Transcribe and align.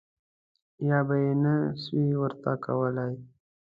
یا 0.89 0.99
به 1.07 1.15
یې 1.23 1.33
نه 1.43 1.55
شوای 1.81 2.13
ورته 2.21 2.51
کولای. 2.65 3.13